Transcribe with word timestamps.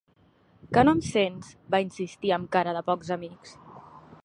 Que 0.77 0.83
no 0.87 0.93
em 0.99 1.03
sents? 1.07 1.51
—va 1.75 1.81
insistir 1.85 2.33
amb 2.39 2.51
cara 2.57 2.75
de 2.79 2.83
pocs 2.91 3.13
amics. 3.17 3.57